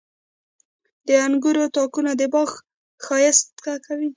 •د 1.07 1.09
انګورو 1.25 1.65
تاکونه 1.75 2.11
د 2.19 2.21
باغ 2.33 2.49
ښایست 3.05 3.47
کوي. 3.87 4.09